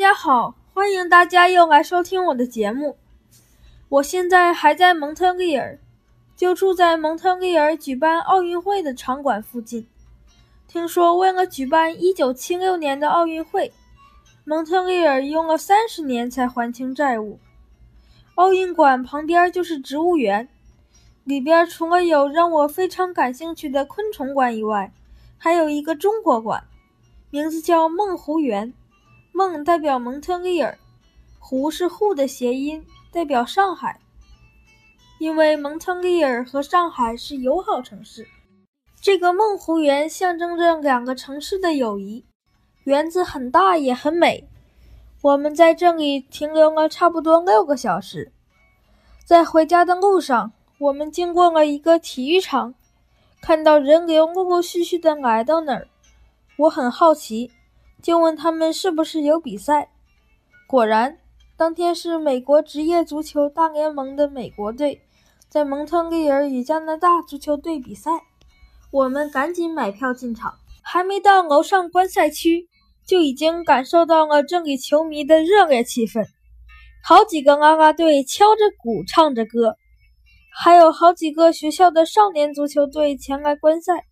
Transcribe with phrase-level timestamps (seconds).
[0.00, 2.96] 大家好，欢迎大家又来收听我的节目。
[3.90, 5.78] 我现在还在蒙特利尔，
[6.34, 9.86] 就住在蒙特利尔举办奥运会的场馆附近。
[10.66, 13.74] 听说为了举办1976年的奥运会，
[14.44, 17.38] 蒙特利尔用了三十年才还清债务。
[18.36, 20.48] 奥运馆旁边就是植物园，
[21.24, 24.94] 里边除了有让我非常感兴趣的昆虫馆以外，
[25.36, 26.64] 还有一个中国馆，
[27.28, 28.72] 名字叫梦湖园。
[29.32, 30.76] 梦代表蒙特利尔，
[31.38, 33.98] 湖是沪的谐音，代表上海。
[35.18, 38.26] 因为蒙特利尔和上海是友好城市，
[39.00, 42.24] 这个梦湖园象征着两个城市的友谊。
[42.84, 44.48] 园子很大也很美，
[45.22, 48.32] 我们在这里停留了差不多六个小时。
[49.26, 52.74] 在回家的路上，我们经过了一个体育场，
[53.42, 55.86] 看到人流陆陆续续的来到那儿，
[56.56, 57.50] 我很好奇。
[58.02, 59.90] 就问他们是不是有比赛，
[60.66, 61.18] 果然，
[61.56, 65.02] 当天是美国职业足球大联盟的美国队
[65.48, 68.10] 在蒙特利尔与加拿大足球队比赛。
[68.90, 72.68] 我们赶紧买票进场，还没到楼上观赛区，
[73.06, 76.24] 就已经感受到了这里球迷的热烈气氛。
[77.04, 79.76] 好几个啦啦队敲着鼓唱着歌，
[80.52, 84.06] 还有好几个学校的少年足球队前来观赛。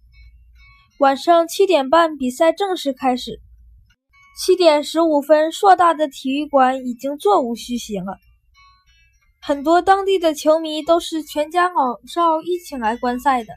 [0.99, 3.41] 晚上七点半，比赛正式开始。
[4.39, 8.19] 七点十五分，硕大的体育馆已经座无虚席了。
[9.43, 13.53] 很多当地的球迷都是全家老少一起来观赛的。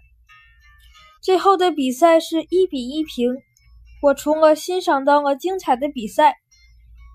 [1.22, 3.32] 最后的比赛是一比一平。
[4.02, 6.38] 我除了欣赏到了精彩的比赛，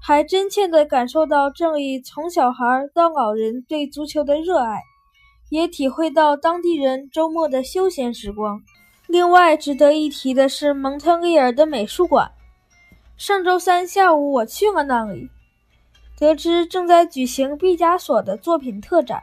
[0.00, 2.64] 还真切地感受到这里从小孩
[2.94, 4.80] 到老人对足球的热爱，
[5.50, 8.62] 也体会到当地人周末的休闲时光。
[9.08, 12.30] 另外值得一提的是蒙特利尔的美术馆。
[13.16, 15.30] 上周三下午，我去了那里，
[16.18, 19.22] 得知正在举行毕加索的作品特展，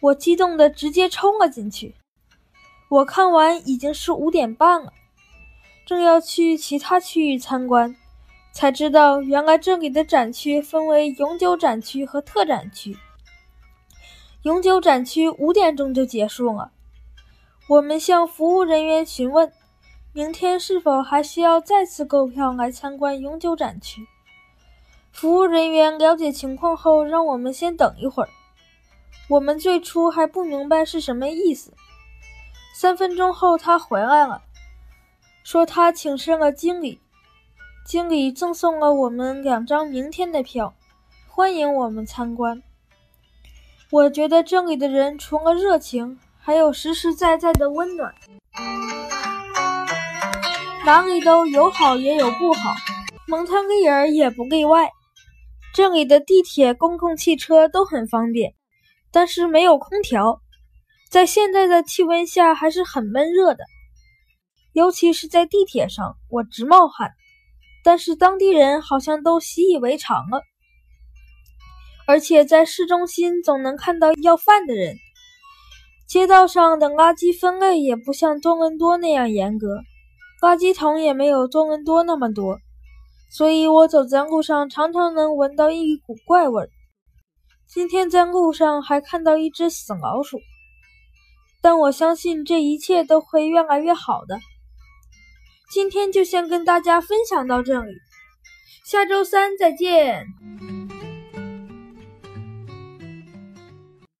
[0.00, 1.96] 我激动的直接冲了进去。
[2.88, 4.92] 我看完已经是五点半了，
[5.84, 7.96] 正要去其他区域参观，
[8.52, 12.96] 才知道原来这里的展区分为永久展区和特展区。
[14.42, 16.70] 永久展区五点钟就结束了，
[17.68, 19.52] 我们向服务人员询问。
[20.12, 24.04] 明天是否还需要再次购票来参观永久展区？
[25.12, 28.28] 服务人员了解情况后，让我们先等一会儿。
[29.28, 31.72] 我们最初还不明白是什么意思。
[32.74, 34.42] 三分钟后，他回来了，
[35.44, 37.00] 说他请示了经理，
[37.86, 40.74] 经理赠送了我们两张明天的票，
[41.28, 42.60] 欢迎我们参观。
[43.92, 48.12] 我觉得这里的人除了热情，还有实实在在的温暖。
[50.86, 52.74] 哪里都有好也有不好，
[53.28, 54.90] 蒙特利尔也不例外。
[55.74, 58.54] 这里的地铁、公共汽车都很方便，
[59.12, 60.40] 但是没有空调，
[61.10, 63.64] 在现在的气温下还是很闷热的。
[64.72, 67.12] 尤其是在地铁上，我直冒汗。
[67.84, 70.42] 但是当地人好像都习以为常了。
[72.06, 74.96] 而且在市中心总能看到要饭的人，
[76.08, 79.82] 街道上的垃圾分类也不像多伦多那样严格。
[80.40, 82.58] 垃圾桶也没有多伦多那么多，
[83.30, 86.70] 所以我走在路上常常能闻到一股怪味儿。
[87.68, 90.40] 今天在路上还看到一只死老鼠，
[91.60, 94.38] 但我相信这一切都会越来越好的。
[95.70, 97.92] 今天就先跟大家分享到这里，
[98.86, 100.26] 下周三再见。